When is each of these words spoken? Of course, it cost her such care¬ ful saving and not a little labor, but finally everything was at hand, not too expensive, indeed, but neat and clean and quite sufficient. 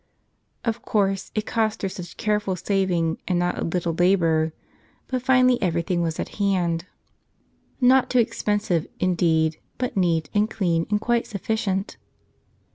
Of 0.65 0.81
course, 0.81 1.29
it 1.35 1.45
cost 1.45 1.83
her 1.83 1.87
such 1.89 2.17
care¬ 2.17 2.41
ful 2.41 2.55
saving 2.55 3.19
and 3.27 3.37
not 3.37 3.59
a 3.59 3.63
little 3.63 3.93
labor, 3.93 4.51
but 5.07 5.21
finally 5.21 5.61
everything 5.61 6.01
was 6.01 6.19
at 6.19 6.37
hand, 6.41 6.85
not 7.79 8.09
too 8.09 8.17
expensive, 8.17 8.87
indeed, 8.99 9.59
but 9.77 9.95
neat 9.95 10.27
and 10.33 10.49
clean 10.49 10.87
and 10.89 10.99
quite 10.99 11.27
sufficient. 11.27 11.97